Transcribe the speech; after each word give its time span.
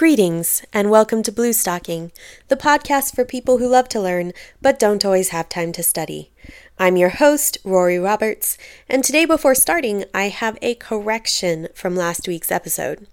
Greetings, 0.00 0.64
and 0.72 0.90
welcome 0.90 1.22
to 1.24 1.30
Blue 1.30 1.52
Stocking, 1.52 2.10
the 2.48 2.56
podcast 2.56 3.14
for 3.14 3.22
people 3.22 3.58
who 3.58 3.68
love 3.68 3.86
to 3.90 4.00
learn 4.00 4.32
but 4.62 4.78
don't 4.78 5.04
always 5.04 5.28
have 5.28 5.50
time 5.50 5.72
to 5.72 5.82
study. 5.82 6.32
I'm 6.78 6.96
your 6.96 7.10
host, 7.10 7.58
Rory 7.64 7.98
Roberts, 7.98 8.56
and 8.88 9.04
today 9.04 9.26
before 9.26 9.54
starting, 9.54 10.06
I 10.14 10.30
have 10.30 10.56
a 10.62 10.74
correction 10.76 11.68
from 11.74 11.96
last 11.96 12.26
week's 12.26 12.50
episode. 12.50 13.08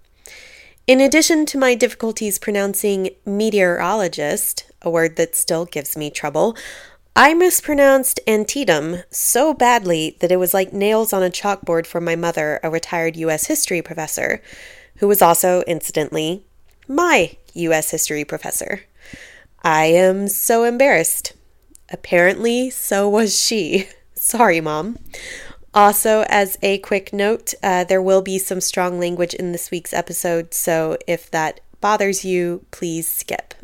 In 0.86 0.98
addition 0.98 1.44
to 1.44 1.58
my 1.58 1.74
difficulties 1.74 2.38
pronouncing 2.38 3.10
meteorologist, 3.26 4.64
a 4.80 4.88
word 4.88 5.16
that 5.16 5.36
still 5.36 5.66
gives 5.66 5.94
me 5.94 6.08
trouble, 6.08 6.56
I 7.14 7.34
mispronounced 7.34 8.18
Antietam 8.26 9.02
so 9.10 9.52
badly 9.52 10.16
that 10.20 10.32
it 10.32 10.36
was 10.38 10.54
like 10.54 10.72
nails 10.72 11.12
on 11.12 11.22
a 11.22 11.28
chalkboard 11.28 11.84
for 11.84 12.00
my 12.00 12.16
mother, 12.16 12.60
a 12.62 12.70
retired 12.70 13.14
U.S. 13.16 13.46
history 13.46 13.82
professor, 13.82 14.40
who 14.96 15.06
was 15.06 15.20
also, 15.20 15.60
incidentally, 15.66 16.46
my 16.88 17.36
U.S. 17.54 17.90
history 17.90 18.24
professor. 18.24 18.82
I 19.62 19.86
am 19.86 20.28
so 20.28 20.64
embarrassed. 20.64 21.34
Apparently, 21.90 22.70
so 22.70 23.08
was 23.08 23.38
she. 23.38 23.88
Sorry, 24.14 24.60
Mom. 24.60 24.98
Also, 25.74 26.24
as 26.28 26.58
a 26.62 26.78
quick 26.78 27.12
note, 27.12 27.54
uh, 27.62 27.84
there 27.84 28.02
will 28.02 28.22
be 28.22 28.38
some 28.38 28.60
strong 28.60 28.98
language 28.98 29.34
in 29.34 29.52
this 29.52 29.70
week's 29.70 29.92
episode, 29.92 30.54
so 30.54 30.96
if 31.06 31.30
that 31.30 31.60
bothers 31.80 32.24
you, 32.24 32.64
please 32.70 33.06
skip. 33.06 33.54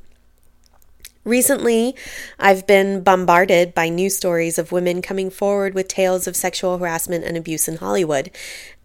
Recently, 1.25 1.97
I've 2.39 2.67
been 2.67 3.03
bombarded 3.03 3.75
by 3.75 3.89
news 3.89 4.15
stories 4.15 4.59
of 4.59 4.73
women 4.73 5.01
coming 5.01 5.31
forward 5.31 5.73
with 5.73 5.89
tales 5.89 6.27
of 6.27 6.37
sexual 6.37 6.77
harassment 6.77 7.25
and 7.25 7.35
abuse 7.35 7.67
in 7.67 7.79
Hollywood, 7.79 8.31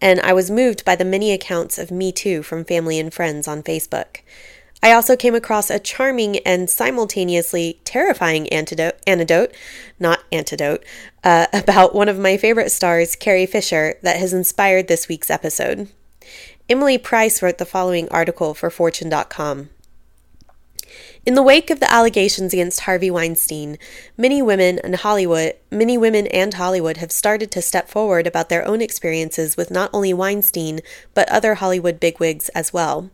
and 0.00 0.18
I 0.20 0.32
was 0.32 0.50
moved 0.50 0.82
by 0.86 0.96
the 0.96 1.04
many 1.04 1.32
accounts 1.32 1.76
of 1.78 1.90
Me 1.90 2.12
Too 2.12 2.42
from 2.42 2.64
family 2.64 2.98
and 2.98 3.12
friends 3.12 3.46
on 3.46 3.62
Facebook. 3.62 4.20
I 4.82 4.92
also 4.92 5.16
came 5.16 5.34
across 5.34 5.68
a 5.68 5.78
charming 5.78 6.38
and 6.38 6.70
simultaneously 6.70 7.78
terrifying 7.84 8.48
antidote, 8.48 8.98
antidote 9.06 9.54
not 9.98 10.20
antidote, 10.32 10.82
uh, 11.22 11.46
about 11.52 11.94
one 11.94 12.08
of 12.08 12.18
my 12.18 12.38
favorite 12.38 12.70
stars, 12.70 13.16
Carrie 13.16 13.44
Fisher, 13.44 13.96
that 14.02 14.16
has 14.16 14.32
inspired 14.32 14.88
this 14.88 15.08
week's 15.08 15.28
episode. 15.28 15.90
Emily 16.70 16.96
Price 16.96 17.42
wrote 17.42 17.58
the 17.58 17.66
following 17.66 18.08
article 18.08 18.54
for 18.54 18.70
Fortune.com. 18.70 19.68
In 21.26 21.34
the 21.34 21.42
wake 21.42 21.68
of 21.68 21.80
the 21.80 21.92
allegations 21.92 22.54
against 22.54 22.80
Harvey 22.80 23.10
Weinstein, 23.10 23.76
many 24.16 24.40
women 24.40 24.80
in 24.82 24.94
Hollywood, 24.94 25.52
many 25.70 25.98
women 25.98 26.26
and 26.28 26.54
Hollywood 26.54 26.96
have 26.96 27.12
started 27.12 27.50
to 27.50 27.60
step 27.60 27.90
forward 27.90 28.26
about 28.26 28.48
their 28.48 28.66
own 28.66 28.80
experiences 28.80 29.54
with 29.54 29.70
not 29.70 29.90
only 29.92 30.14
Weinstein, 30.14 30.80
but 31.12 31.28
other 31.28 31.56
Hollywood 31.56 32.00
bigwigs 32.00 32.48
as 32.50 32.72
well. 32.72 33.10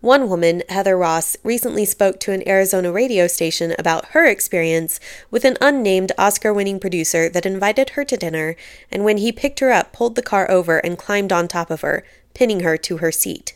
One 0.00 0.28
woman, 0.28 0.64
Heather 0.68 0.98
Ross, 0.98 1.36
recently 1.44 1.84
spoke 1.84 2.18
to 2.20 2.32
an 2.32 2.46
Arizona 2.48 2.90
radio 2.90 3.28
station 3.28 3.76
about 3.78 4.06
her 4.06 4.26
experience 4.26 4.98
with 5.30 5.44
an 5.44 5.56
unnamed 5.60 6.10
Oscar 6.18 6.52
winning 6.52 6.80
producer 6.80 7.28
that 7.28 7.46
invited 7.46 7.90
her 7.90 8.04
to 8.06 8.16
dinner 8.16 8.56
and 8.90 9.04
when 9.04 9.18
he 9.18 9.30
picked 9.30 9.60
her 9.60 9.70
up, 9.70 9.92
pulled 9.92 10.16
the 10.16 10.20
car 10.20 10.50
over 10.50 10.78
and 10.78 10.98
climbed 10.98 11.32
on 11.32 11.46
top 11.46 11.70
of 11.70 11.82
her, 11.82 12.04
pinning 12.34 12.60
her 12.60 12.76
to 12.76 12.96
her 12.96 13.12
seat. 13.12 13.54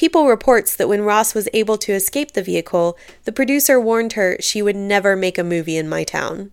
People 0.00 0.28
reports 0.28 0.76
that 0.76 0.88
when 0.88 1.02
Ross 1.02 1.34
was 1.34 1.46
able 1.52 1.76
to 1.76 1.92
escape 1.92 2.32
the 2.32 2.42
vehicle, 2.42 2.96
the 3.24 3.32
producer 3.32 3.78
warned 3.78 4.14
her 4.14 4.38
she 4.40 4.62
would 4.62 4.74
never 4.74 5.14
make 5.14 5.36
a 5.36 5.44
movie 5.44 5.76
in 5.76 5.90
my 5.90 6.04
town. 6.04 6.52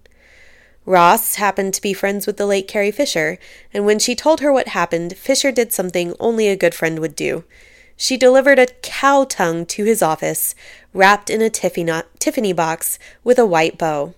Ross 0.85 1.35
happened 1.35 1.73
to 1.73 1.81
be 1.81 1.93
friends 1.93 2.27
with 2.27 2.35
the 2.35 2.45
late 2.45 2.67
Carrie 2.67 2.91
Fisher, 2.91 3.39
and 3.73 3.85
when 3.85 3.99
she 3.99 4.15
told 4.15 4.41
her 4.41 4.51
what 4.51 4.67
happened, 4.67 5.15
Fisher 5.15 5.49
did 5.49 5.71
something 5.71 6.13
only 6.19 6.49
a 6.49 6.57
good 6.57 6.75
friend 6.75 6.99
would 6.99 7.15
do. 7.15 7.45
She 7.95 8.17
delivered 8.17 8.59
a 8.59 8.67
cow 8.83 9.23
tongue 9.23 9.65
to 9.67 9.85
his 9.85 10.01
office, 10.01 10.53
wrapped 10.93 11.29
in 11.29 11.41
a 11.41 11.49
Tiffany 11.49 12.51
box 12.51 12.99
with 13.23 13.39
a 13.39 13.45
white 13.45 13.77
bow. 13.77 14.13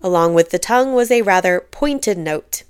Along 0.00 0.32
with 0.32 0.52
the 0.52 0.58
tongue 0.58 0.94
was 0.94 1.10
a 1.10 1.20
rather 1.20 1.66
pointed 1.70 2.16
note. 2.16 2.62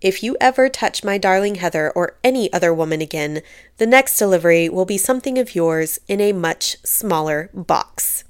If 0.00 0.22
you 0.22 0.34
ever 0.40 0.70
touch 0.70 1.04
my 1.04 1.18
darling 1.18 1.56
Heather 1.56 1.90
or 1.90 2.16
any 2.24 2.50
other 2.54 2.72
woman 2.72 3.02
again, 3.02 3.42
the 3.76 3.86
next 3.86 4.16
delivery 4.16 4.66
will 4.66 4.86
be 4.86 4.96
something 4.96 5.38
of 5.38 5.54
yours 5.54 5.98
in 6.08 6.22
a 6.22 6.32
much 6.32 6.78
smaller 6.82 7.50
box. 7.52 8.24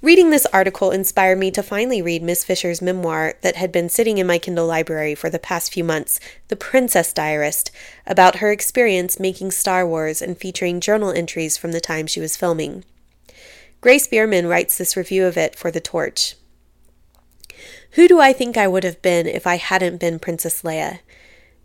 Reading 0.00 0.30
this 0.30 0.46
article 0.52 0.90
inspired 0.90 1.38
me 1.38 1.50
to 1.50 1.62
finally 1.62 2.00
read 2.00 2.22
Miss 2.22 2.44
Fisher's 2.44 2.80
memoir 2.80 3.34
that 3.42 3.56
had 3.56 3.72
been 3.72 3.90
sitting 3.90 4.16
in 4.16 4.26
my 4.26 4.38
Kindle 4.38 4.66
library 4.66 5.14
for 5.14 5.28
the 5.28 5.38
past 5.38 5.72
few 5.72 5.84
months, 5.84 6.18
The 6.48 6.56
Princess 6.56 7.12
Diarist, 7.12 7.70
about 8.06 8.36
her 8.36 8.50
experience 8.50 9.20
making 9.20 9.50
Star 9.50 9.86
Wars 9.86 10.22
and 10.22 10.36
featuring 10.36 10.80
journal 10.80 11.10
entries 11.10 11.58
from 11.58 11.72
the 11.72 11.80
time 11.80 12.06
she 12.06 12.20
was 12.20 12.38
filming. 12.38 12.84
Grace 13.82 14.06
Bierman 14.06 14.46
writes 14.46 14.78
this 14.78 14.96
review 14.96 15.26
of 15.26 15.36
it 15.36 15.56
for 15.56 15.70
The 15.70 15.80
Torch. 15.80 16.36
Who 17.92 18.08
do 18.08 18.20
I 18.20 18.32
think 18.32 18.56
I 18.56 18.68
would 18.68 18.84
have 18.84 19.00
been 19.02 19.26
if 19.26 19.46
I 19.46 19.56
hadn't 19.56 20.00
been 20.00 20.18
Princess 20.18 20.62
Leia? 20.62 21.00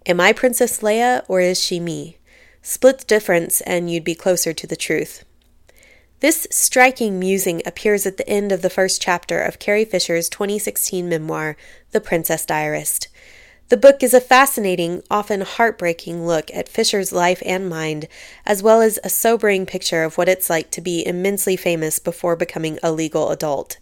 Am 0.05 0.19
I 0.19 0.33
Princess 0.33 0.79
Leia 0.79 1.23
or 1.27 1.39
is 1.41 1.61
she 1.61 1.79
me? 1.79 2.17
Split 2.61 3.00
the 3.00 3.05
difference 3.05 3.61
and 3.61 3.89
you'd 3.89 4.03
be 4.03 4.16
closer 4.16 4.53
to 4.53 4.67
the 4.67 4.75
truth. 4.75 5.23
This 6.19 6.47
striking 6.51 7.17
musing 7.17 7.61
appears 7.66 8.05
at 8.05 8.17
the 8.17 8.27
end 8.27 8.51
of 8.51 8.61
the 8.61 8.69
first 8.69 9.01
chapter 9.01 9.39
of 9.39 9.59
Carrie 9.59 9.85
Fisher's 9.85 10.27
2016 10.27 11.07
memoir, 11.07 11.55
The 11.91 12.01
Princess 12.01 12.45
Diarist. 12.45 13.07
The 13.69 13.77
book 13.77 14.03
is 14.03 14.13
a 14.13 14.19
fascinating, 14.19 15.03
often 15.09 15.41
heartbreaking 15.41 16.25
look 16.25 16.50
at 16.53 16.67
Fisher's 16.67 17.11
life 17.13 17.41
and 17.45 17.69
mind, 17.69 18.07
as 18.45 18.61
well 18.61 18.81
as 18.81 19.00
a 19.03 19.09
sobering 19.09 19.66
picture 19.66 20.03
of 20.03 20.17
what 20.17 20.27
it's 20.27 20.50
like 20.50 20.71
to 20.71 20.81
be 20.81 21.06
immensely 21.06 21.56
famous 21.56 22.00
before 22.00 22.35
becoming 22.35 22.79
a 22.81 22.91
legal 22.91 23.29
adult. 23.29 23.77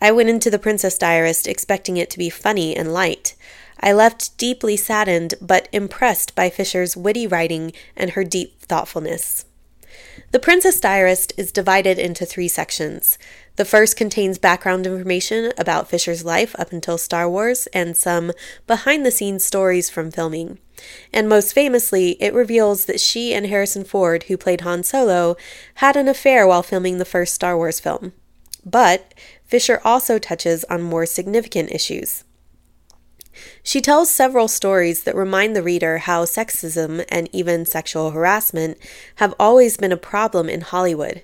I 0.00 0.12
went 0.12 0.28
into 0.28 0.50
The 0.50 0.58
Princess 0.58 0.96
Diarist 0.96 1.46
expecting 1.46 1.96
it 1.96 2.10
to 2.10 2.18
be 2.18 2.30
funny 2.30 2.76
and 2.76 2.92
light. 2.92 3.34
I 3.80 3.92
left 3.92 4.36
deeply 4.38 4.76
saddened 4.76 5.34
but 5.40 5.68
impressed 5.72 6.34
by 6.34 6.50
Fisher's 6.50 6.96
witty 6.96 7.26
writing 7.26 7.72
and 7.96 8.10
her 8.10 8.24
deep 8.24 8.60
thoughtfulness. 8.60 9.44
The 10.30 10.38
Princess 10.38 10.78
Diarist 10.78 11.32
is 11.36 11.50
divided 11.50 11.98
into 11.98 12.26
three 12.26 12.48
sections. 12.48 13.18
The 13.56 13.64
first 13.64 13.96
contains 13.96 14.38
background 14.38 14.86
information 14.86 15.52
about 15.56 15.88
Fisher's 15.88 16.24
life 16.24 16.54
up 16.58 16.70
until 16.70 16.98
Star 16.98 17.28
Wars 17.28 17.66
and 17.68 17.96
some 17.96 18.32
behind 18.66 19.06
the 19.06 19.10
scenes 19.10 19.44
stories 19.44 19.88
from 19.88 20.10
filming. 20.10 20.58
And 21.12 21.28
most 21.28 21.54
famously, 21.54 22.10
it 22.22 22.34
reveals 22.34 22.84
that 22.84 23.00
she 23.00 23.32
and 23.32 23.46
Harrison 23.46 23.84
Ford, 23.84 24.24
who 24.24 24.36
played 24.36 24.60
Han 24.60 24.82
Solo, 24.82 25.36
had 25.76 25.96
an 25.96 26.08
affair 26.08 26.46
while 26.46 26.62
filming 26.62 26.98
the 26.98 27.04
first 27.04 27.34
Star 27.34 27.56
Wars 27.56 27.80
film. 27.80 28.12
But 28.64 29.14
Fisher 29.48 29.80
also 29.84 30.18
touches 30.18 30.64
on 30.64 30.82
more 30.82 31.06
significant 31.06 31.72
issues. 31.72 32.24
She 33.62 33.80
tells 33.80 34.10
several 34.10 34.48
stories 34.48 35.04
that 35.04 35.14
remind 35.14 35.54
the 35.56 35.62
reader 35.62 35.98
how 35.98 36.24
sexism 36.24 37.04
and 37.08 37.28
even 37.32 37.66
sexual 37.66 38.10
harassment 38.10 38.78
have 39.16 39.34
always 39.38 39.76
been 39.76 39.92
a 39.92 39.96
problem 39.96 40.48
in 40.48 40.60
Hollywood. 40.60 41.22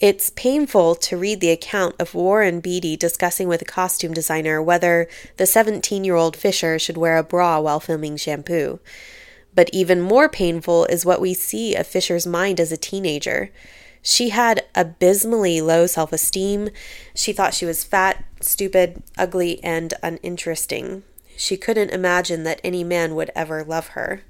It's 0.00 0.30
painful 0.30 0.96
to 0.96 1.16
read 1.16 1.40
the 1.40 1.50
account 1.50 1.94
of 2.00 2.14
Warren 2.14 2.58
Beatty 2.58 2.96
discussing 2.96 3.46
with 3.46 3.62
a 3.62 3.66
costume 3.66 4.12
designer 4.12 4.60
whether 4.60 5.08
the 5.36 5.46
17 5.46 6.02
year 6.02 6.16
old 6.16 6.36
Fisher 6.36 6.78
should 6.78 6.96
wear 6.96 7.16
a 7.16 7.22
bra 7.22 7.60
while 7.60 7.78
filming 7.78 8.16
shampoo. 8.16 8.80
But 9.54 9.70
even 9.72 10.00
more 10.00 10.28
painful 10.28 10.86
is 10.86 11.04
what 11.06 11.20
we 11.20 11.34
see 11.34 11.76
of 11.76 11.86
Fisher's 11.86 12.26
mind 12.26 12.58
as 12.58 12.72
a 12.72 12.76
teenager. 12.76 13.52
She 14.02 14.30
had 14.30 14.64
abysmally 14.74 15.60
low 15.60 15.86
self 15.86 16.12
esteem. 16.12 16.70
She 17.14 17.32
thought 17.32 17.54
she 17.54 17.66
was 17.66 17.84
fat, 17.84 18.24
stupid, 18.40 19.02
ugly, 19.16 19.62
and 19.62 19.94
uninteresting. 20.02 21.04
She 21.36 21.56
couldn't 21.56 21.90
imagine 21.90 22.42
that 22.44 22.60
any 22.64 22.84
man 22.84 23.14
would 23.14 23.30
ever 23.34 23.64
love 23.64 23.88
her. 23.88 24.22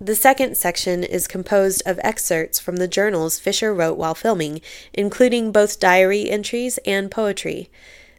The 0.00 0.14
second 0.14 0.56
section 0.56 1.02
is 1.02 1.26
composed 1.26 1.82
of 1.84 1.98
excerpts 2.04 2.60
from 2.60 2.76
the 2.76 2.86
journals 2.86 3.40
Fisher 3.40 3.74
wrote 3.74 3.98
while 3.98 4.14
filming, 4.14 4.60
including 4.92 5.50
both 5.50 5.80
diary 5.80 6.30
entries 6.30 6.78
and 6.86 7.10
poetry. 7.10 7.68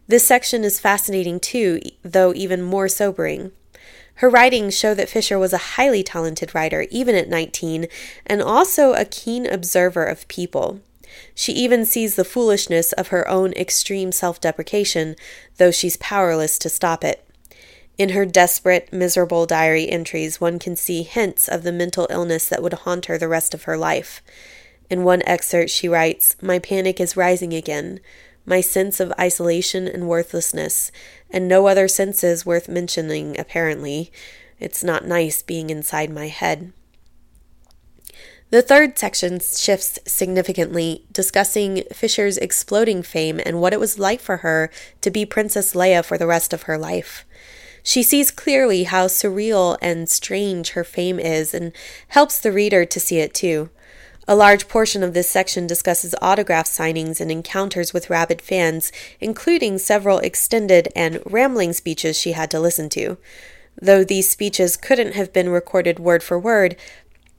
This 0.06 0.26
section 0.26 0.64
is 0.64 0.80
fascinating 0.80 1.40
too, 1.40 1.80
though 2.04 2.34
even 2.34 2.62
more 2.62 2.90
sobering. 2.90 3.52
Her 4.20 4.30
writings 4.30 4.78
show 4.78 4.94
that 4.96 5.08
Fisher 5.08 5.40
was 5.40 5.54
a 5.54 5.78
highly 5.80 6.04
talented 6.04 6.54
writer, 6.54 6.86
even 6.92 7.16
at 7.16 7.30
19, 7.30 7.88
and 8.26 8.42
also 8.42 8.92
a 8.92 9.06
keen 9.06 9.46
observer 9.46 10.04
of 10.04 10.28
people. 10.28 10.82
She 11.34 11.54
even 11.54 11.86
sees 11.86 12.16
the 12.16 12.26
foolishness 12.26 12.92
of 12.92 13.08
her 13.08 13.26
own 13.30 13.54
extreme 13.54 14.12
self 14.12 14.42
deprecation, 14.42 15.16
though 15.56 15.72
she's 15.72 15.96
powerless 15.96 16.60
to 16.60 16.68
stop 16.68 17.06
it. 17.06 17.26
In 17.98 18.10
her 18.10 18.26
desperate, 18.26 18.92
miserable 18.92 19.46
diary 19.46 19.90
entries, 19.90 20.42
one 20.42 20.60
can 20.60 20.76
see 20.76 21.04
hints 21.04 21.48
of 21.48 21.64
the 21.64 21.72
mental 21.72 22.06
illness 22.10 22.50
that 22.50 22.62
would 22.62 22.74
haunt 22.74 23.06
her 23.06 23.18
the 23.18 23.30
rest 23.30 23.54
of 23.54 23.64
her 23.64 23.78
life. 23.78 24.22
In 24.90 25.06
one 25.06 25.22
excerpt, 25.26 25.70
she 25.70 25.88
writes, 25.88 26.36
My 26.42 26.60
panic 26.60 27.00
is 27.00 27.16
rising 27.16 27.54
again 27.54 28.02
my 28.46 28.62
sense 28.62 29.00
of 29.00 29.14
isolation 29.20 29.88
and 29.88 30.08
worthlessness, 30.08 30.92
and 31.30 31.48
no 31.48 31.68
other 31.68 31.88
senses 31.88 32.46
worth 32.46 32.68
mentioning, 32.68 33.40
apparently. 33.40 34.12
It's 34.60 34.84
not 34.84 35.06
nice 35.06 35.42
being 35.42 35.70
inside 35.70 36.10
my 36.10 36.28
head. 36.28 36.74
The 38.52 38.64
third 38.64 38.98
section 38.98 39.40
shifts 39.40 40.00
significantly, 40.08 41.06
discussing 41.12 41.84
Fisher's 41.94 42.38
exploding 42.40 43.04
fame 43.04 43.40
and 43.46 43.62
what 43.62 43.74
it 43.74 43.80
was 43.80 44.00
like 44.00 44.20
for 44.20 44.38
her 44.38 44.72
to 45.02 45.12
be 45.12 45.24
Princess 45.24 45.74
Leia 45.74 46.04
for 46.04 46.18
the 46.18 46.26
rest 46.26 46.52
of 46.52 46.64
her 46.64 46.78
life. 46.78 47.26
She 47.84 48.02
sees 48.02 48.32
clearly 48.32 48.84
how 48.86 49.06
surreal 49.06 49.78
and 49.82 50.10
strange 50.10 50.72
her 50.72 50.84
fame 50.84 51.20
is 51.20 51.54
and 51.54 51.72
helps 52.10 52.40
the 52.40 52.52
reader 52.52 52.86
to 52.86 53.00
see 53.00 53.20
it 53.20 53.36
too. 53.36 53.70
A 54.30 54.36
large 54.36 54.68
portion 54.68 55.02
of 55.02 55.16
this 55.16 55.28
section 55.28 55.66
discusses 55.66 56.14
autograph 56.22 56.68
signings 56.68 57.20
and 57.20 57.32
encounters 57.32 57.96
with 57.96 58.12
rabid 58.12 58.44
fans, 58.44 58.92
including 59.20 59.80
several 59.80 60.20
extended 60.20 60.88
and 60.96 61.20
rambling 61.26 61.74
speeches 61.74 62.16
she 62.16 62.34
had 62.34 62.52
to 62.52 62.60
listen 62.60 62.90
to. 62.90 63.18
Though 63.82 64.04
these 64.04 64.30
speeches 64.30 64.78
couldn't 64.78 65.16
have 65.16 65.34
been 65.34 65.50
recorded 65.50 65.98
word 65.98 66.22
for 66.22 66.38
word, 66.38 66.76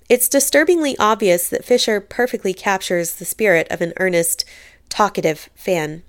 it's 0.09 0.29
disturbingly 0.29 0.99
obvious 0.99 1.49
that 1.49 1.65
Fisher 1.65 2.01
perfectly 2.01 2.53
captures 2.53 3.15
the 3.15 3.25
spirit 3.25 3.69
of 3.71 3.81
an 3.81 3.93
earnest, 3.99 4.45
talkative 4.89 5.49
fan. 5.55 6.03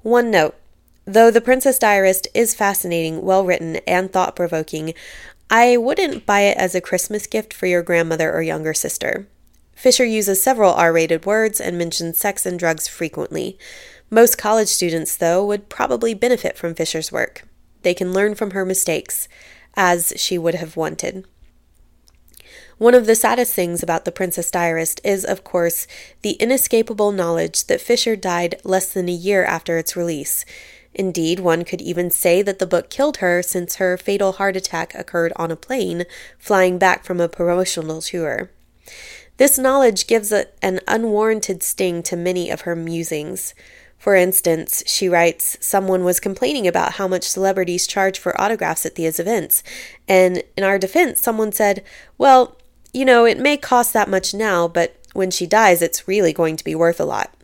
One 0.00 0.30
note 0.30 0.54
though 1.04 1.30
The 1.30 1.42
Princess 1.42 1.78
Diarist 1.78 2.28
is 2.32 2.54
fascinating, 2.54 3.20
well 3.20 3.44
written, 3.44 3.76
and 3.86 4.10
thought 4.10 4.34
provoking, 4.34 4.94
I 5.50 5.76
wouldn't 5.76 6.24
buy 6.24 6.40
it 6.44 6.56
as 6.56 6.74
a 6.74 6.80
Christmas 6.80 7.26
gift 7.26 7.52
for 7.52 7.66
your 7.66 7.82
grandmother 7.82 8.32
or 8.32 8.40
younger 8.40 8.72
sister. 8.72 9.26
Fisher 9.76 10.06
uses 10.06 10.42
several 10.42 10.72
R 10.72 10.92
rated 10.92 11.26
words 11.26 11.60
and 11.60 11.76
mentions 11.76 12.18
sex 12.18 12.46
and 12.46 12.58
drugs 12.58 12.88
frequently. 12.88 13.58
Most 14.08 14.38
college 14.38 14.68
students, 14.68 15.14
though, 15.14 15.44
would 15.44 15.68
probably 15.68 16.14
benefit 16.14 16.56
from 16.56 16.74
Fisher's 16.74 17.12
work. 17.12 17.46
They 17.82 17.92
can 17.92 18.12
learn 18.12 18.34
from 18.34 18.52
her 18.52 18.64
mistakes, 18.64 19.28
as 19.74 20.14
she 20.16 20.38
would 20.38 20.54
have 20.54 20.76
wanted. 20.76 21.26
One 22.78 22.94
of 22.94 23.06
the 23.06 23.14
saddest 23.14 23.54
things 23.54 23.82
about 23.82 24.04
The 24.04 24.12
Princess 24.12 24.50
Diarist 24.50 25.00
is, 25.04 25.24
of 25.24 25.44
course, 25.44 25.86
the 26.22 26.32
inescapable 26.32 27.12
knowledge 27.12 27.66
that 27.66 27.80
Fisher 27.80 28.16
died 28.16 28.60
less 28.64 28.92
than 28.92 29.08
a 29.08 29.12
year 29.12 29.44
after 29.44 29.76
its 29.76 29.94
release. 29.94 30.44
Indeed, 30.94 31.40
one 31.40 31.64
could 31.64 31.82
even 31.82 32.10
say 32.10 32.40
that 32.40 32.58
the 32.58 32.66
book 32.66 32.88
killed 32.88 33.18
her 33.18 33.42
since 33.42 33.76
her 33.76 33.98
fatal 33.98 34.32
heart 34.32 34.56
attack 34.56 34.94
occurred 34.94 35.34
on 35.36 35.50
a 35.50 35.56
plane 35.56 36.04
flying 36.38 36.78
back 36.78 37.04
from 37.04 37.20
a 37.20 37.28
promotional 37.28 38.00
tour. 38.00 38.50
This 39.36 39.58
knowledge 39.58 40.06
gives 40.06 40.32
a, 40.32 40.46
an 40.62 40.80
unwarranted 40.88 41.62
sting 41.62 42.02
to 42.04 42.16
many 42.16 42.50
of 42.50 42.62
her 42.62 42.74
musings. 42.74 43.54
For 43.98 44.14
instance, 44.14 44.82
she 44.86 45.08
writes, 45.08 45.56
someone 45.60 46.04
was 46.04 46.20
complaining 46.20 46.66
about 46.66 46.92
how 46.92 47.08
much 47.08 47.24
celebrities 47.24 47.86
charge 47.86 48.18
for 48.18 48.38
autographs 48.40 48.86
at 48.86 48.94
these 48.94 49.18
events, 49.18 49.62
and 50.06 50.42
in 50.56 50.64
our 50.64 50.78
defense, 50.78 51.20
someone 51.20 51.52
said, 51.52 51.82
Well, 52.18 52.56
you 52.92 53.04
know, 53.04 53.24
it 53.24 53.38
may 53.38 53.56
cost 53.56 53.92
that 53.92 54.08
much 54.08 54.32
now, 54.32 54.68
but 54.68 54.96
when 55.12 55.30
she 55.30 55.46
dies, 55.46 55.82
it's 55.82 56.08
really 56.08 56.32
going 56.32 56.56
to 56.56 56.64
be 56.64 56.74
worth 56.74 57.00
a 57.00 57.04
lot. 57.04 57.34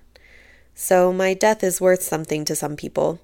So 0.75 1.13
my 1.13 1.35
death 1.35 1.63
is 1.63 1.81
worth 1.81 2.03
something 2.03 2.45
to 2.45 2.57
some 2.57 2.77
people. 2.77 3.21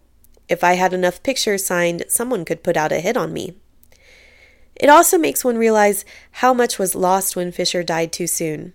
If 0.48 0.64
I 0.64 0.74
had 0.74 0.92
enough 0.92 1.22
pictures 1.22 1.64
signed, 1.64 2.04
someone 2.08 2.44
could 2.44 2.62
put 2.62 2.76
out 2.76 2.92
a 2.92 3.00
hit 3.00 3.16
on 3.16 3.32
me. 3.32 3.56
It 4.78 4.88
also 4.88 5.18
makes 5.18 5.44
one 5.44 5.58
realize 5.58 6.04
how 6.32 6.54
much 6.54 6.78
was 6.78 6.94
lost 6.94 7.34
when 7.34 7.52
Fisher 7.52 7.82
died 7.82 8.12
too 8.12 8.26
soon. 8.26 8.74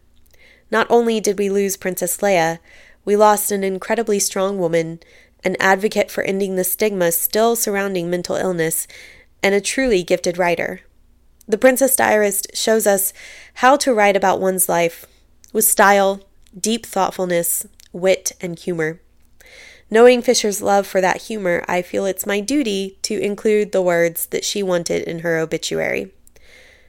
Not 0.69 0.88
only 0.89 1.19
did 1.19 1.38
we 1.38 1.50
lose 1.50 1.77
Princess 1.77 2.17
Leia, 2.17 2.59
we 3.05 3.15
lost 3.15 3.51
an 3.51 3.63
incredibly 3.63 4.19
strong 4.19 4.57
woman, 4.57 5.00
an 5.44 5.55
advocate 5.59 6.09
for 6.09 6.23
ending 6.23 6.55
the 6.55 6.63
stigma 6.63 7.11
still 7.11 7.55
surrounding 7.55 8.09
mental 8.09 8.35
illness, 8.35 8.88
and 9.41 9.53
a 9.53 9.61
truly 9.61 10.03
gifted 10.03 10.38
writer. 10.38 10.81
The 11.47 11.57
Princess 11.57 11.95
Diarist 11.95 12.47
shows 12.53 12.88
us 12.88 13.13
how 13.55 13.75
to 13.77 13.94
write 13.94 14.15
about 14.15 14.39
one's 14.39 14.69
life 14.69 15.05
with 15.51 15.65
style, 15.65 16.21
deep 16.57 16.85
thoughtfulness, 16.85 17.67
wit, 17.91 18.31
and 18.39 18.57
humor. 18.57 19.00
Knowing 19.93 20.23
Fisher's 20.23 20.59
love 20.59 20.87
for 20.87 21.01
that 21.01 21.21
humor, 21.21 21.63
I 21.67 21.83
feel 21.83 22.07
it's 22.07 22.25
my 22.25 22.39
duty 22.39 22.97
to 23.03 23.15
include 23.19 23.71
the 23.71 23.81
words 23.83 24.25
that 24.25 24.43
she 24.43 24.63
wanted 24.63 25.03
in 25.03 25.19
her 25.19 25.37
obituary. 25.37 26.11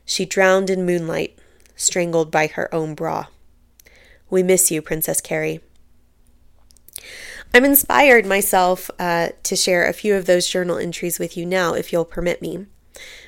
She 0.06 0.24
drowned 0.24 0.70
in 0.70 0.86
moonlight, 0.86 1.38
strangled 1.76 2.30
by 2.30 2.46
her 2.46 2.74
own 2.74 2.94
bra. 2.94 3.26
We 4.30 4.42
miss 4.42 4.70
you, 4.70 4.80
Princess 4.80 5.20
Carrie. 5.20 5.60
I'm 7.52 7.66
inspired 7.66 8.24
myself 8.24 8.90
uh, 8.98 9.28
to 9.42 9.54
share 9.54 9.86
a 9.86 9.92
few 9.92 10.14
of 10.14 10.24
those 10.24 10.48
journal 10.48 10.78
entries 10.78 11.18
with 11.18 11.36
you 11.36 11.44
now, 11.44 11.74
if 11.74 11.92
you'll 11.92 12.06
permit 12.06 12.40
me. 12.40 12.64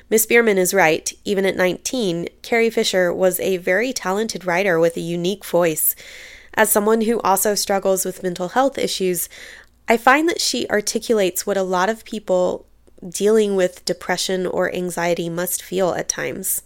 Miss 0.09 0.25
Bierman 0.25 0.57
is 0.57 0.73
right. 0.73 1.13
Even 1.23 1.45
at 1.45 1.55
19, 1.55 2.29
Carrie 2.41 2.71
Fisher 2.71 3.13
was 3.13 3.39
a 3.39 3.57
very 3.57 3.93
talented 3.93 4.43
writer 4.43 4.79
with 4.79 4.97
a 4.97 5.01
unique 5.01 5.45
voice. 5.45 5.95
As 6.55 6.71
someone 6.71 7.01
who 7.01 7.19
also 7.19 7.53
struggles 7.53 8.03
with 8.03 8.23
mental 8.23 8.49
health 8.49 8.79
issues, 8.79 9.29
I 9.89 9.97
find 9.97 10.27
that 10.27 10.41
she 10.41 10.67
articulates 10.69 11.45
what 11.45 11.57
a 11.57 11.63
lot 11.63 11.89
of 11.89 12.03
people 12.03 12.65
dealing 13.07 13.55
with 13.55 13.85
depression 13.85 14.45
or 14.45 14.73
anxiety 14.73 15.29
must 15.29 15.63
feel 15.63 15.91
at 15.93 16.09
times. 16.09 16.63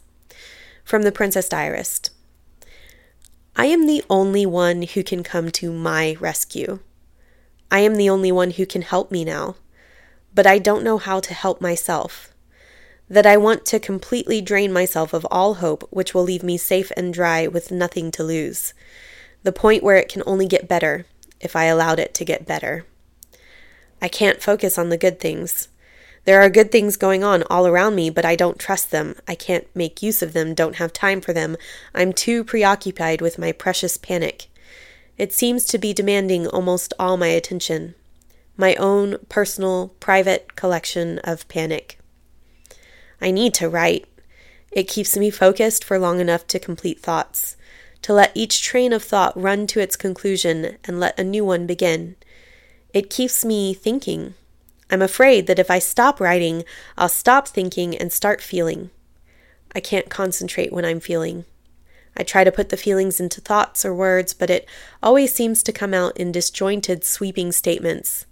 From 0.83 1.03
The 1.03 1.11
Princess 1.11 1.47
Diarist 1.47 2.11
I 3.55 3.65
am 3.65 3.85
the 3.85 4.03
only 4.09 4.45
one 4.45 4.83
who 4.83 5.03
can 5.03 5.23
come 5.23 5.51
to 5.51 5.71
my 5.71 6.15
rescue. 6.19 6.79
I 7.69 7.79
am 7.79 7.95
the 7.95 8.09
only 8.09 8.31
one 8.31 8.51
who 8.51 8.65
can 8.65 8.81
help 8.81 9.11
me 9.11 9.23
now, 9.23 9.55
but 10.33 10.47
I 10.47 10.57
don't 10.57 10.83
know 10.83 10.97
how 10.97 11.19
to 11.19 11.33
help 11.33 11.61
myself 11.61 12.33
that 13.11 13.25
I 13.25 13.35
want 13.35 13.65
to 13.65 13.79
completely 13.79 14.39
drain 14.41 14.71
myself 14.71 15.13
of 15.13 15.27
all 15.29 15.55
hope, 15.55 15.85
which 15.91 16.13
will 16.13 16.23
leave 16.23 16.43
me 16.43 16.57
safe 16.57 16.93
and 16.95 17.13
dry 17.13 17.45
with 17.45 17.69
nothing 17.69 18.09
to 18.11 18.23
lose. 18.23 18.73
The 19.43 19.51
point 19.51 19.83
where 19.83 19.97
it 19.97 20.07
can 20.07 20.23
only 20.25 20.47
get 20.47 20.69
better, 20.69 21.05
if 21.41 21.53
I 21.53 21.65
allowed 21.65 21.99
it 21.99 22.13
to 22.13 22.25
get 22.25 22.47
better. 22.47 22.85
I 24.01 24.07
can't 24.07 24.41
focus 24.41 24.77
on 24.77 24.89
the 24.89 24.97
good 24.97 25.19
things. 25.19 25.67
There 26.25 26.41
are 26.41 26.49
good 26.49 26.71
things 26.71 26.97
going 26.97 27.23
on 27.23 27.43
all 27.49 27.65
around 27.65 27.95
me, 27.95 28.09
but 28.09 28.25
I 28.25 28.35
don't 28.35 28.59
trust 28.59 28.91
them. 28.91 29.15
I 29.27 29.35
can't 29.35 29.67
make 29.75 30.03
use 30.03 30.21
of 30.21 30.33
them, 30.33 30.53
don't 30.53 30.75
have 30.75 30.93
time 30.93 31.19
for 31.19 31.33
them. 31.33 31.57
I'm 31.95 32.13
too 32.13 32.43
preoccupied 32.43 33.21
with 33.21 33.39
my 33.39 33.51
precious 33.51 33.97
panic. 33.97 34.47
It 35.17 35.33
seems 35.33 35.65
to 35.65 35.77
be 35.77 35.93
demanding 35.93 36.47
almost 36.47 36.93
all 36.99 37.17
my 37.17 37.27
attention. 37.27 37.95
My 38.55 38.75
own 38.75 39.17
personal, 39.29 39.89
private 39.99 40.55
collection 40.55 41.19
of 41.19 41.47
panic. 41.47 41.99
I 43.19 43.31
need 43.31 43.53
to 43.55 43.69
write. 43.69 44.05
It 44.71 44.87
keeps 44.87 45.17
me 45.17 45.29
focused 45.29 45.83
for 45.83 45.99
long 45.99 46.19
enough 46.19 46.47
to 46.47 46.59
complete 46.59 46.99
thoughts, 46.99 47.55
to 48.03 48.13
let 48.13 48.31
each 48.35 48.61
train 48.61 48.93
of 48.93 49.03
thought 49.03 49.39
run 49.39 49.67
to 49.67 49.79
its 49.79 49.95
conclusion 49.95 50.77
and 50.83 50.99
let 50.99 51.19
a 51.19 51.23
new 51.23 51.45
one 51.45 51.65
begin. 51.67 52.15
It 52.93 53.09
keeps 53.09 53.45
me 53.45 53.73
thinking. 53.73 54.35
I'm 54.89 55.01
afraid 55.01 55.47
that 55.47 55.59
if 55.59 55.71
I 55.71 55.79
stop 55.79 56.19
writing, 56.19 56.63
I'll 56.97 57.09
stop 57.09 57.47
thinking 57.47 57.97
and 57.97 58.11
start 58.11 58.41
feeling. 58.41 58.89
I 59.73 59.79
can't 59.79 60.09
concentrate 60.09 60.73
when 60.73 60.83
I'm 60.83 60.99
feeling. 60.99 61.45
I 62.17 62.23
try 62.23 62.43
to 62.43 62.51
put 62.51 62.69
the 62.69 62.77
feelings 62.77 63.21
into 63.21 63.39
thoughts 63.39 63.85
or 63.85 63.93
words, 63.93 64.33
but 64.33 64.49
it 64.49 64.67
always 65.01 65.33
seems 65.33 65.63
to 65.63 65.71
come 65.71 65.93
out 65.93 66.17
in 66.17 66.33
disjointed, 66.33 67.05
sweeping 67.05 67.51
statements 67.51 68.25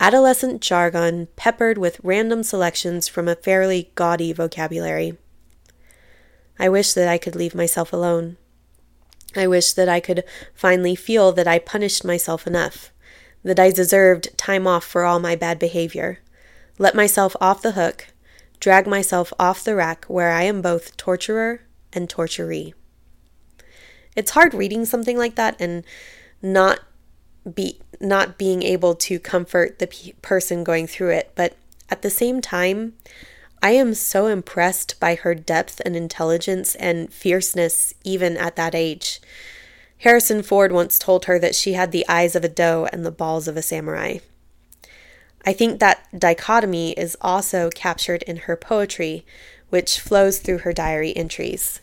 adolescent 0.00 0.60
jargon 0.62 1.28
peppered 1.36 1.76
with 1.76 2.00
random 2.02 2.42
selections 2.42 3.08
from 3.08 3.26
a 3.28 3.34
fairly 3.34 3.90
gaudy 3.94 4.32
vocabulary. 4.32 5.16
I 6.58 6.68
wish 6.68 6.92
that 6.92 7.08
I 7.08 7.18
could 7.18 7.36
leave 7.36 7.54
myself 7.54 7.92
alone. 7.92 8.36
I 9.36 9.46
wish 9.46 9.72
that 9.72 9.88
I 9.88 10.00
could 10.00 10.24
finally 10.54 10.94
feel 10.94 11.32
that 11.32 11.46
I 11.46 11.58
punished 11.58 12.04
myself 12.04 12.46
enough, 12.46 12.92
that 13.42 13.60
I 13.60 13.70
deserved 13.70 14.36
time 14.36 14.66
off 14.66 14.84
for 14.84 15.04
all 15.04 15.20
my 15.20 15.36
bad 15.36 15.58
behavior, 15.58 16.20
let 16.78 16.94
myself 16.94 17.36
off 17.40 17.62
the 17.62 17.72
hook, 17.72 18.08
drag 18.60 18.86
myself 18.86 19.32
off 19.38 19.64
the 19.64 19.74
rack 19.74 20.04
where 20.06 20.32
I 20.32 20.42
am 20.42 20.62
both 20.62 20.96
torturer 20.96 21.62
and 21.92 22.08
torturee. 22.08 22.74
It's 24.16 24.32
hard 24.32 24.54
reading 24.54 24.84
something 24.84 25.16
like 25.16 25.36
that 25.36 25.56
and 25.60 25.84
not 26.42 26.80
be 27.54 27.80
not 28.00 28.38
being 28.38 28.62
able 28.62 28.94
to 28.94 29.18
comfort 29.18 29.78
the 29.78 29.86
pe- 29.86 30.12
person 30.22 30.64
going 30.64 30.86
through 30.86 31.10
it, 31.10 31.32
but 31.34 31.56
at 31.90 32.02
the 32.02 32.10
same 32.10 32.40
time, 32.40 32.94
I 33.62 33.70
am 33.70 33.94
so 33.94 34.26
impressed 34.26 35.00
by 35.00 35.16
her 35.16 35.34
depth 35.34 35.80
and 35.84 35.96
intelligence 35.96 36.74
and 36.76 37.12
fierceness 37.12 37.94
even 38.04 38.36
at 38.36 38.56
that 38.56 38.74
age. 38.74 39.20
Harrison 39.98 40.42
Ford 40.42 40.70
once 40.70 40.98
told 40.98 41.24
her 41.24 41.38
that 41.38 41.54
she 41.54 41.72
had 41.72 41.90
the 41.90 42.08
eyes 42.08 42.36
of 42.36 42.44
a 42.44 42.48
doe 42.48 42.88
and 42.92 43.04
the 43.04 43.10
balls 43.10 43.48
of 43.48 43.56
a 43.56 43.62
samurai. 43.62 44.18
I 45.44 45.52
think 45.52 45.80
that 45.80 46.06
dichotomy 46.16 46.92
is 46.92 47.16
also 47.20 47.70
captured 47.70 48.22
in 48.24 48.36
her 48.36 48.56
poetry, 48.56 49.24
which 49.70 49.98
flows 49.98 50.38
through 50.38 50.58
her 50.58 50.72
diary 50.72 51.16
entries. 51.16 51.80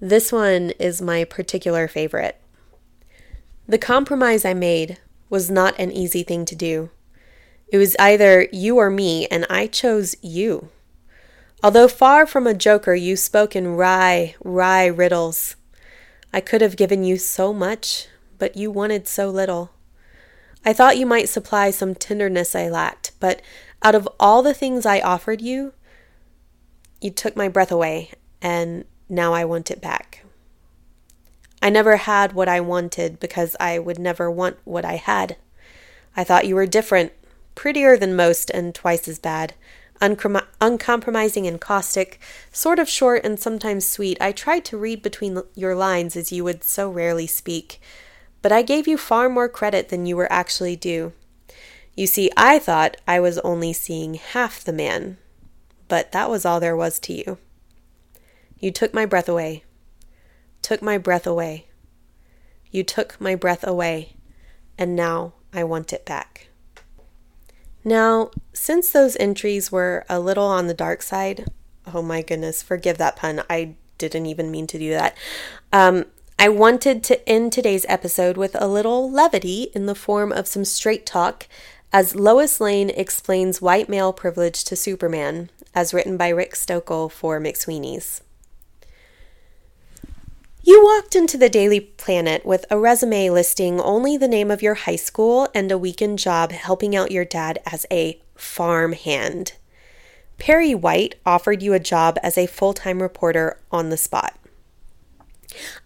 This 0.00 0.30
one 0.30 0.70
is 0.78 1.02
my 1.02 1.24
particular 1.24 1.88
favorite. 1.88 2.40
The 3.66 3.78
compromise 3.78 4.44
I 4.44 4.54
made 4.54 4.98
was 5.28 5.50
not 5.50 5.78
an 5.78 5.90
easy 5.90 6.22
thing 6.22 6.44
to 6.44 6.54
do. 6.54 6.90
It 7.68 7.78
was 7.78 7.96
either 7.98 8.46
you 8.52 8.76
or 8.76 8.90
me, 8.90 9.26
and 9.26 9.44
I 9.50 9.66
chose 9.66 10.14
you. 10.22 10.68
Although 11.62 11.88
far 11.88 12.26
from 12.26 12.46
a 12.46 12.54
joker, 12.54 12.94
you 12.94 13.16
spoke 13.16 13.56
in 13.56 13.74
wry, 13.74 14.36
wry 14.44 14.86
riddles. 14.86 15.56
I 16.36 16.40
could 16.40 16.60
have 16.60 16.76
given 16.76 17.02
you 17.02 17.16
so 17.16 17.54
much, 17.54 18.08
but 18.38 18.58
you 18.58 18.70
wanted 18.70 19.08
so 19.08 19.30
little. 19.30 19.70
I 20.66 20.74
thought 20.74 20.98
you 20.98 21.06
might 21.06 21.30
supply 21.30 21.70
some 21.70 21.94
tenderness 21.94 22.54
I 22.54 22.68
lacked, 22.68 23.12
but 23.18 23.40
out 23.82 23.94
of 23.94 24.06
all 24.20 24.42
the 24.42 24.52
things 24.52 24.84
I 24.84 25.00
offered 25.00 25.40
you, 25.40 25.72
you 27.00 27.10
took 27.10 27.36
my 27.36 27.48
breath 27.48 27.72
away, 27.72 28.10
and 28.42 28.84
now 29.08 29.32
I 29.32 29.46
want 29.46 29.70
it 29.70 29.80
back. 29.80 30.26
I 31.62 31.70
never 31.70 31.96
had 31.96 32.34
what 32.34 32.50
I 32.50 32.60
wanted 32.60 33.18
because 33.18 33.56
I 33.58 33.78
would 33.78 33.98
never 33.98 34.30
want 34.30 34.58
what 34.64 34.84
I 34.84 34.96
had. 34.96 35.38
I 36.18 36.22
thought 36.22 36.46
you 36.46 36.54
were 36.54 36.66
different, 36.66 37.12
prettier 37.54 37.96
than 37.96 38.14
most, 38.14 38.50
and 38.50 38.74
twice 38.74 39.08
as 39.08 39.18
bad. 39.18 39.54
Uncom- 40.00 40.46
uncompromising 40.60 41.46
and 41.46 41.60
caustic, 41.60 42.20
sort 42.52 42.78
of 42.78 42.88
short 42.88 43.24
and 43.24 43.38
sometimes 43.40 43.88
sweet. 43.88 44.18
I 44.20 44.32
tried 44.32 44.64
to 44.66 44.76
read 44.76 45.02
between 45.02 45.42
your 45.54 45.74
lines 45.74 46.16
as 46.16 46.32
you 46.32 46.44
would 46.44 46.64
so 46.64 46.90
rarely 46.90 47.26
speak, 47.26 47.80
but 48.42 48.52
I 48.52 48.62
gave 48.62 48.86
you 48.86 48.98
far 48.98 49.28
more 49.28 49.48
credit 49.48 49.88
than 49.88 50.06
you 50.06 50.16
were 50.16 50.30
actually 50.30 50.76
due. 50.76 51.12
You 51.96 52.06
see, 52.06 52.30
I 52.36 52.58
thought 52.58 52.98
I 53.08 53.20
was 53.20 53.38
only 53.38 53.72
seeing 53.72 54.14
half 54.14 54.62
the 54.62 54.72
man, 54.72 55.16
but 55.88 56.12
that 56.12 56.28
was 56.28 56.44
all 56.44 56.60
there 56.60 56.76
was 56.76 56.98
to 57.00 57.14
you. 57.14 57.38
You 58.58 58.70
took 58.70 58.92
my 58.92 59.06
breath 59.06 59.28
away. 59.28 59.64
Took 60.60 60.82
my 60.82 60.98
breath 60.98 61.26
away. 61.26 61.66
You 62.70 62.84
took 62.84 63.18
my 63.20 63.34
breath 63.34 63.66
away, 63.66 64.16
and 64.76 64.94
now 64.94 65.34
I 65.52 65.64
want 65.64 65.92
it 65.92 66.04
back. 66.04 66.48
Now, 67.86 68.32
since 68.52 68.90
those 68.90 69.16
entries 69.20 69.70
were 69.70 70.04
a 70.08 70.18
little 70.18 70.44
on 70.44 70.66
the 70.66 70.74
dark 70.74 71.02
side, 71.02 71.46
oh 71.94 72.02
my 72.02 72.20
goodness, 72.20 72.60
forgive 72.60 72.98
that 72.98 73.14
pun. 73.14 73.44
I 73.48 73.76
didn't 73.96 74.26
even 74.26 74.50
mean 74.50 74.66
to 74.66 74.78
do 74.78 74.90
that. 74.90 75.16
Um, 75.72 76.06
I 76.36 76.48
wanted 76.48 77.04
to 77.04 77.28
end 77.28 77.52
today's 77.52 77.86
episode 77.88 78.36
with 78.36 78.56
a 78.60 78.66
little 78.66 79.08
levity 79.08 79.68
in 79.72 79.86
the 79.86 79.94
form 79.94 80.32
of 80.32 80.48
some 80.48 80.64
straight 80.64 81.06
talk 81.06 81.46
as 81.92 82.16
Lois 82.16 82.60
Lane 82.60 82.90
explains 82.90 83.62
white 83.62 83.88
male 83.88 84.12
privilege 84.12 84.64
to 84.64 84.74
Superman, 84.74 85.48
as 85.72 85.94
written 85.94 86.16
by 86.16 86.30
Rick 86.30 86.56
Stokel 86.56 87.08
for 87.08 87.40
McSweeney's. 87.40 88.20
You 90.66 90.82
walked 90.82 91.14
into 91.14 91.38
the 91.38 91.48
Daily 91.48 91.78
Planet 91.78 92.44
with 92.44 92.64
a 92.72 92.76
resume 92.76 93.30
listing 93.30 93.80
only 93.80 94.16
the 94.16 94.26
name 94.26 94.50
of 94.50 94.62
your 94.62 94.74
high 94.74 94.96
school 94.96 95.48
and 95.54 95.70
a 95.70 95.78
weekend 95.78 96.18
job 96.18 96.50
helping 96.50 96.96
out 96.96 97.12
your 97.12 97.24
dad 97.24 97.60
as 97.64 97.86
a 97.88 98.20
farm 98.34 98.92
hand. 98.92 99.52
Perry 100.38 100.74
White 100.74 101.14
offered 101.24 101.62
you 101.62 101.72
a 101.72 101.78
job 101.78 102.18
as 102.20 102.36
a 102.36 102.48
full 102.48 102.74
time 102.74 103.00
reporter 103.00 103.60
on 103.70 103.90
the 103.90 103.96
spot. 103.96 104.36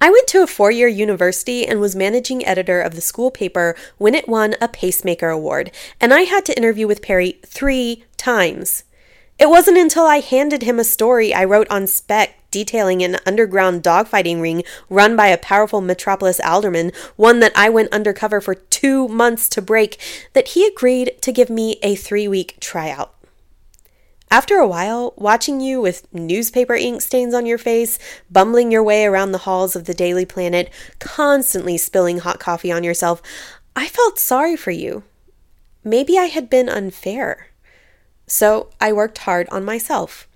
I 0.00 0.08
went 0.08 0.26
to 0.28 0.42
a 0.42 0.46
four 0.46 0.70
year 0.70 0.88
university 0.88 1.66
and 1.66 1.78
was 1.78 1.94
managing 1.94 2.46
editor 2.46 2.80
of 2.80 2.94
the 2.94 3.02
school 3.02 3.30
paper 3.30 3.76
when 3.98 4.14
it 4.14 4.30
won 4.30 4.54
a 4.62 4.68
Pacemaker 4.68 5.28
Award, 5.28 5.72
and 6.00 6.14
I 6.14 6.22
had 6.22 6.46
to 6.46 6.56
interview 6.56 6.86
with 6.86 7.02
Perry 7.02 7.38
three 7.44 8.04
times. 8.16 8.84
It 9.38 9.50
wasn't 9.50 9.76
until 9.76 10.06
I 10.06 10.20
handed 10.20 10.62
him 10.62 10.78
a 10.78 10.84
story 10.84 11.34
I 11.34 11.44
wrote 11.44 11.68
on 11.68 11.86
spec 11.86 12.39
detailing 12.50 13.02
an 13.02 13.16
underground 13.26 13.82
dogfighting 13.82 14.40
ring 14.40 14.62
run 14.88 15.16
by 15.16 15.28
a 15.28 15.38
powerful 15.38 15.80
Metropolis 15.80 16.40
alderman, 16.40 16.92
one 17.16 17.40
that 17.40 17.52
I 17.54 17.68
went 17.68 17.92
undercover 17.92 18.40
for 18.40 18.54
two 18.54 19.08
months 19.08 19.48
to 19.50 19.62
break, 19.62 20.00
that 20.32 20.48
he 20.48 20.66
agreed 20.66 21.14
to 21.22 21.32
give 21.32 21.50
me 21.50 21.78
a 21.82 21.94
three 21.94 22.28
week 22.28 22.58
tryout. 22.60 23.14
After 24.32 24.58
a 24.58 24.68
while, 24.68 25.12
watching 25.16 25.60
you 25.60 25.80
with 25.80 26.06
newspaper 26.14 26.74
ink 26.74 27.02
stains 27.02 27.34
on 27.34 27.46
your 27.46 27.58
face, 27.58 27.98
bumbling 28.30 28.70
your 28.70 28.82
way 28.82 29.04
around 29.04 29.32
the 29.32 29.38
halls 29.38 29.74
of 29.74 29.86
the 29.86 29.94
Daily 29.94 30.24
Planet, 30.24 30.70
constantly 31.00 31.76
spilling 31.76 32.18
hot 32.18 32.38
coffee 32.38 32.70
on 32.70 32.84
yourself, 32.84 33.20
I 33.74 33.88
felt 33.88 34.20
sorry 34.20 34.56
for 34.56 34.70
you. 34.70 35.02
Maybe 35.82 36.16
I 36.16 36.26
had 36.26 36.48
been 36.48 36.68
unfair. 36.68 37.48
So 38.28 38.70
I 38.80 38.92
worked 38.92 39.18
hard 39.18 39.48
on 39.50 39.64
myself. 39.64 40.28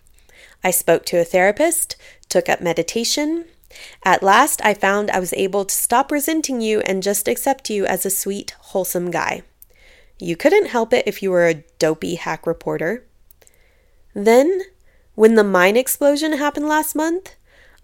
I 0.65 0.71
spoke 0.71 1.05
to 1.07 1.21
a 1.21 1.25
therapist, 1.25 1.95
took 2.29 2.49
up 2.49 2.61
meditation. 2.61 3.45
At 4.05 4.23
last, 4.23 4.65
I 4.65 4.73
found 4.73 5.11
I 5.11 5.21
was 5.21 5.35
able 5.35 5.67
to 5.67 5.75
stop 5.75 6.11
resenting 6.11 6.63
you 6.63 6.81
and 6.81 7.03
just 7.03 7.29
accept 7.29 7.69
you 7.69 7.85
as 7.85 8.07
a 8.07 8.11
sweet, 8.11 8.57
wholesome 8.59 9.11
guy. 9.11 9.43
You 10.19 10.37
couldn't 10.37 10.69
help 10.69 10.93
it 10.95 11.07
if 11.07 11.23
you 11.23 11.31
were 11.31 11.47
a 11.47 11.63
dopey 11.79 12.15
hack 12.15 12.47
reporter. 12.47 13.05
Then, 14.15 14.63
when 15.15 15.35
the 15.35 15.45
mine 15.45 15.77
explosion 15.77 16.33
happened 16.35 16.67
last 16.67 16.95
month, 16.95 17.37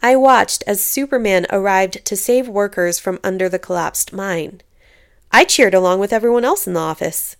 I 0.02 0.16
watched 0.16 0.64
as 0.66 0.82
Superman 0.82 1.46
arrived 1.50 2.04
to 2.06 2.16
save 2.16 2.48
workers 2.48 2.98
from 2.98 3.20
under 3.22 3.48
the 3.48 3.58
collapsed 3.58 4.12
mine. 4.12 4.62
I 5.30 5.44
cheered 5.44 5.74
along 5.74 6.00
with 6.00 6.12
everyone 6.12 6.44
else 6.44 6.66
in 6.66 6.72
the 6.72 6.80
office. 6.80 7.36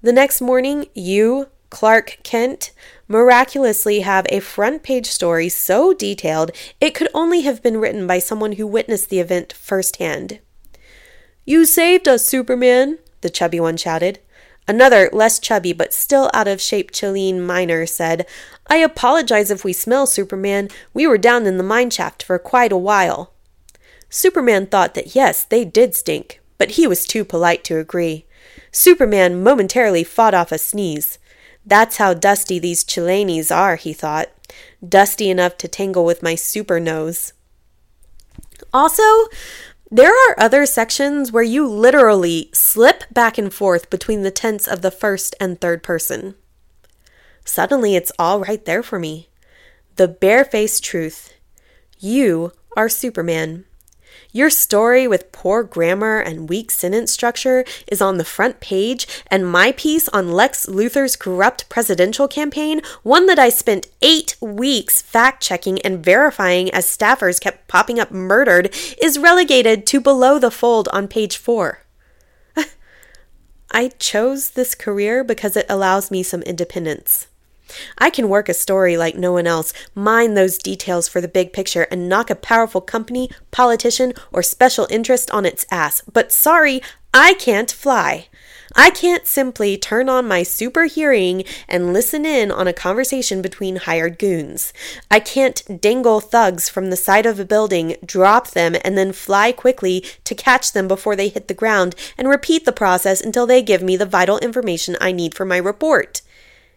The 0.00 0.12
next 0.12 0.40
morning, 0.40 0.86
you, 0.94 1.48
Clark 1.70 2.18
Kent, 2.22 2.72
miraculously 3.08 4.00
have 4.00 4.26
a 4.28 4.40
front 4.40 4.82
page 4.82 5.06
story 5.06 5.48
so 5.48 5.92
detailed 5.92 6.50
it 6.80 6.94
could 6.94 7.08
only 7.14 7.40
have 7.42 7.62
been 7.62 7.78
written 7.78 8.06
by 8.06 8.18
someone 8.18 8.52
who 8.52 8.66
witnessed 8.66 9.08
the 9.08 9.20
event 9.20 9.52
firsthand. 9.52 10.40
You 11.44 11.64
saved 11.64 12.06
us, 12.06 12.26
Superman, 12.26 12.98
the 13.22 13.30
chubby 13.30 13.58
one 13.58 13.76
shouted. 13.76 14.18
Another, 14.68 15.10
less 15.12 15.40
chubby 15.40 15.72
but 15.72 15.92
still 15.92 16.30
out 16.32 16.46
of 16.46 16.60
shape 16.60 16.92
Chilean 16.92 17.44
miner 17.44 17.86
said, 17.86 18.26
I 18.68 18.76
apologize 18.76 19.50
if 19.50 19.64
we 19.64 19.72
smell, 19.72 20.06
Superman. 20.06 20.68
We 20.94 21.06
were 21.06 21.18
down 21.18 21.46
in 21.46 21.56
the 21.56 21.64
mine 21.64 21.90
shaft 21.90 22.22
for 22.22 22.38
quite 22.38 22.70
a 22.70 22.76
while. 22.76 23.32
Superman 24.08 24.66
thought 24.66 24.94
that 24.94 25.14
yes, 25.14 25.44
they 25.44 25.64
did 25.64 25.94
stink, 25.94 26.40
but 26.58 26.72
he 26.72 26.86
was 26.86 27.06
too 27.06 27.24
polite 27.24 27.64
to 27.64 27.78
agree. 27.78 28.26
Superman 28.70 29.42
momentarily 29.42 30.04
fought 30.04 30.34
off 30.34 30.52
a 30.52 30.58
sneeze. 30.58 31.18
That's 31.64 31.98
how 31.98 32.14
dusty 32.14 32.58
these 32.58 32.84
Chileans 32.84 33.50
are, 33.50 33.76
he 33.76 33.92
thought. 33.92 34.28
Dusty 34.86 35.30
enough 35.30 35.56
to 35.58 35.68
tangle 35.68 36.04
with 36.04 36.22
my 36.22 36.34
super 36.34 36.80
nose. 36.80 37.32
Also, 38.72 39.02
there 39.90 40.12
are 40.12 40.38
other 40.38 40.66
sections 40.66 41.32
where 41.32 41.42
you 41.42 41.66
literally 41.66 42.50
slip 42.52 43.04
back 43.12 43.38
and 43.38 43.52
forth 43.52 43.90
between 43.90 44.22
the 44.22 44.30
tense 44.30 44.68
of 44.68 44.82
the 44.82 44.90
first 44.90 45.34
and 45.40 45.60
third 45.60 45.82
person. 45.82 46.34
Suddenly, 47.44 47.96
it's 47.96 48.12
all 48.18 48.40
right 48.40 48.64
there 48.64 48.82
for 48.82 48.98
me. 48.98 49.28
The 49.96 50.08
barefaced 50.08 50.84
truth. 50.84 51.34
You 51.98 52.52
are 52.76 52.88
Superman. 52.88 53.64
Your 54.32 54.50
story 54.50 55.08
with 55.08 55.32
poor 55.32 55.62
grammar 55.62 56.18
and 56.20 56.48
weak 56.48 56.70
sentence 56.70 57.12
structure 57.12 57.64
is 57.88 58.00
on 58.00 58.16
the 58.16 58.24
front 58.24 58.60
page, 58.60 59.06
and 59.26 59.50
my 59.50 59.72
piece 59.72 60.08
on 60.10 60.32
Lex 60.32 60.66
Luthor's 60.66 61.16
corrupt 61.16 61.68
presidential 61.68 62.28
campaign, 62.28 62.80
one 63.02 63.26
that 63.26 63.38
I 63.38 63.48
spent 63.48 63.88
eight 64.02 64.36
weeks 64.40 65.02
fact 65.02 65.42
checking 65.42 65.80
and 65.82 66.04
verifying 66.04 66.70
as 66.70 66.86
staffers 66.86 67.40
kept 67.40 67.66
popping 67.66 67.98
up 67.98 68.10
murdered, 68.10 68.74
is 69.02 69.18
relegated 69.18 69.86
to 69.88 70.00
below 70.00 70.38
the 70.38 70.50
fold 70.50 70.88
on 70.92 71.08
page 71.08 71.36
four. 71.36 71.80
I 73.70 73.88
chose 73.98 74.50
this 74.50 74.74
career 74.74 75.24
because 75.24 75.56
it 75.56 75.66
allows 75.68 76.10
me 76.10 76.22
some 76.22 76.42
independence. 76.42 77.26
I 77.98 78.10
can 78.10 78.28
work 78.28 78.48
a 78.48 78.54
story 78.54 78.96
like 78.96 79.16
no 79.16 79.32
one 79.32 79.46
else, 79.46 79.72
mine 79.94 80.34
those 80.34 80.58
details 80.58 81.08
for 81.08 81.20
the 81.20 81.28
big 81.28 81.52
picture, 81.52 81.86
and 81.90 82.08
knock 82.08 82.30
a 82.30 82.34
powerful 82.34 82.80
company, 82.80 83.30
politician, 83.50 84.12
or 84.32 84.42
special 84.42 84.86
interest 84.90 85.30
on 85.30 85.46
its 85.46 85.66
ass. 85.70 86.02
But 86.12 86.32
sorry, 86.32 86.82
I 87.12 87.34
can't 87.34 87.70
fly. 87.70 88.28
I 88.76 88.90
can't 88.90 89.26
simply 89.26 89.76
turn 89.76 90.08
on 90.08 90.28
my 90.28 90.44
super 90.44 90.84
hearing 90.84 91.42
and 91.68 91.92
listen 91.92 92.24
in 92.24 92.52
on 92.52 92.68
a 92.68 92.72
conversation 92.72 93.42
between 93.42 93.76
hired 93.76 94.16
goons. 94.16 94.72
I 95.10 95.18
can't 95.18 95.80
dangle 95.80 96.20
thugs 96.20 96.68
from 96.68 96.88
the 96.88 96.96
side 96.96 97.26
of 97.26 97.40
a 97.40 97.44
building, 97.44 97.96
drop 98.04 98.50
them, 98.50 98.76
and 98.84 98.96
then 98.96 99.12
fly 99.12 99.50
quickly 99.50 100.04
to 100.22 100.36
catch 100.36 100.72
them 100.72 100.86
before 100.86 101.16
they 101.16 101.28
hit 101.28 101.48
the 101.48 101.54
ground 101.54 101.96
and 102.16 102.28
repeat 102.28 102.64
the 102.64 102.72
process 102.72 103.20
until 103.20 103.44
they 103.44 103.60
give 103.60 103.82
me 103.82 103.96
the 103.96 104.06
vital 104.06 104.38
information 104.38 104.96
I 105.00 105.10
need 105.10 105.34
for 105.34 105.44
my 105.44 105.56
report. 105.56 106.22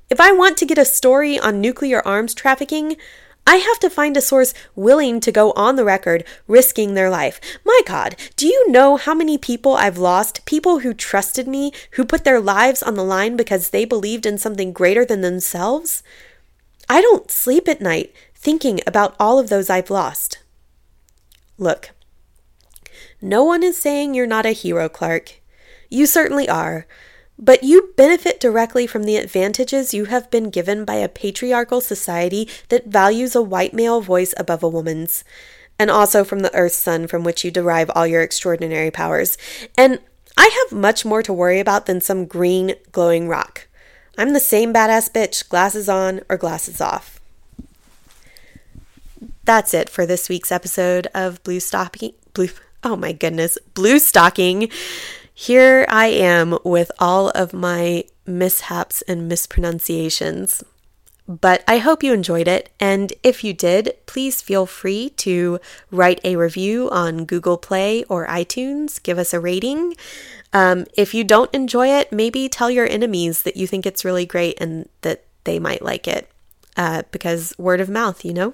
If 0.09 0.19
I 0.19 0.31
want 0.31 0.57
to 0.57 0.65
get 0.65 0.77
a 0.77 0.85
story 0.85 1.39
on 1.39 1.61
nuclear 1.61 2.05
arms 2.05 2.33
trafficking, 2.33 2.97
I 3.45 3.57
have 3.57 3.79
to 3.79 3.89
find 3.89 4.15
a 4.15 4.21
source 4.21 4.53
willing 4.75 5.19
to 5.19 5.31
go 5.31 5.51
on 5.51 5.75
the 5.75 5.83
record 5.83 6.23
risking 6.47 6.93
their 6.93 7.09
life. 7.09 7.41
My 7.65 7.81
God, 7.85 8.15
do 8.37 8.47
you 8.47 8.69
know 8.69 8.95
how 8.95 9.13
many 9.13 9.37
people 9.37 9.73
I've 9.73 9.97
lost? 9.97 10.45
People 10.45 10.79
who 10.79 10.93
trusted 10.93 11.47
me, 11.47 11.73
who 11.91 12.05
put 12.05 12.23
their 12.23 12.39
lives 12.39 12.81
on 12.81 12.95
the 12.95 13.03
line 13.03 13.35
because 13.35 13.69
they 13.69 13.85
believed 13.85 14.25
in 14.25 14.37
something 14.37 14.71
greater 14.71 15.03
than 15.03 15.21
themselves? 15.21 16.03
I 16.87 17.01
don't 17.01 17.29
sleep 17.31 17.67
at 17.67 17.81
night 17.81 18.13
thinking 18.33 18.79
about 18.87 19.15
all 19.19 19.39
of 19.39 19.49
those 19.49 19.69
I've 19.69 19.89
lost. 19.89 20.39
Look, 21.57 21.91
no 23.21 23.43
one 23.43 23.63
is 23.63 23.77
saying 23.77 24.13
you're 24.13 24.27
not 24.27 24.45
a 24.45 24.51
hero, 24.51 24.89
Clark. 24.89 25.41
You 25.89 26.05
certainly 26.05 26.47
are. 26.47 26.85
But 27.39 27.63
you 27.63 27.93
benefit 27.97 28.39
directly 28.39 28.87
from 28.87 29.03
the 29.03 29.17
advantages 29.17 29.93
you 29.93 30.05
have 30.05 30.29
been 30.29 30.49
given 30.49 30.85
by 30.85 30.95
a 30.95 31.09
patriarchal 31.09 31.81
society 31.81 32.47
that 32.69 32.87
values 32.87 33.35
a 33.35 33.41
white 33.41 33.73
male 33.73 34.01
voice 34.01 34.33
above 34.37 34.63
a 34.63 34.69
woman's. 34.69 35.23
and 35.79 35.89
also 35.89 36.23
from 36.23 36.39
the 36.39 36.53
Earth's 36.55 36.77
sun 36.77 37.07
from 37.07 37.23
which 37.23 37.43
you 37.43 37.51
derive 37.51 37.89
all 37.95 38.07
your 38.07 38.21
extraordinary 38.21 38.91
powers. 38.91 39.37
And 39.77 39.99
I 40.37 40.65
have 40.69 40.77
much 40.77 41.05
more 41.05 41.23
to 41.23 41.33
worry 41.33 41.59
about 41.59 41.85
than 41.85 42.01
some 42.01 42.25
green 42.25 42.75
glowing 42.91 43.27
rock. 43.27 43.67
I'm 44.17 44.33
the 44.33 44.39
same 44.39 44.73
badass 44.73 45.11
bitch, 45.11 45.47
glasses 45.49 45.89
on 45.89 46.21
or 46.29 46.37
glasses 46.37 46.79
off. 46.79 47.19
That's 49.45 49.73
it 49.73 49.89
for 49.89 50.05
this 50.05 50.29
week's 50.29 50.51
episode 50.51 51.07
of 51.13 51.43
Blue 51.43 51.59
Stocking. 51.59 52.13
Blue. 52.33 52.49
Oh 52.83 52.95
my 52.95 53.11
goodness, 53.11 53.57
Blue 53.73 53.99
Stocking. 53.99 54.69
Here 55.33 55.85
I 55.89 56.07
am 56.07 56.59
with 56.63 56.91
all 56.99 57.29
of 57.29 57.53
my 57.53 58.05
mishaps 58.25 59.01
and 59.03 59.27
mispronunciations. 59.27 60.63
But 61.27 61.63
I 61.67 61.77
hope 61.77 62.03
you 62.03 62.13
enjoyed 62.13 62.49
it, 62.49 62.69
and 62.81 63.13
if 63.23 63.43
you 63.43 63.53
did, 63.53 63.95
please 64.05 64.41
feel 64.41 64.65
free 64.65 65.09
to 65.17 65.59
write 65.89 66.19
a 66.23 66.35
review 66.35 66.89
on 66.91 67.23
Google 67.25 67.57
Play 67.57 68.03
or 68.05 68.27
iTunes. 68.27 69.01
Give 69.01 69.17
us 69.17 69.33
a 69.33 69.39
rating. 69.39 69.95
Um, 70.51 70.85
if 70.97 71.13
you 71.13 71.23
don't 71.23 71.53
enjoy 71.53 71.87
it, 71.87 72.11
maybe 72.11 72.49
tell 72.49 72.69
your 72.69 72.87
enemies 72.87 73.43
that 73.43 73.55
you 73.55 73.67
think 73.67 73.85
it's 73.85 74.03
really 74.03 74.25
great 74.25 74.59
and 74.59 74.89
that 75.01 75.23
they 75.45 75.59
might 75.59 75.81
like 75.81 76.07
it. 76.07 76.29
Uh, 76.75 77.03
because 77.11 77.53
word 77.57 77.79
of 77.79 77.89
mouth, 77.89 78.25
you 78.25 78.33
know? 78.33 78.53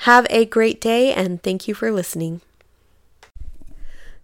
Have 0.00 0.26
a 0.30 0.46
great 0.46 0.80
day, 0.80 1.12
and 1.12 1.42
thank 1.42 1.68
you 1.68 1.74
for 1.74 1.92
listening. 1.92 2.40